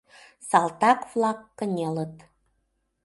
[0.49, 2.15] Салтак-влак кынелыт.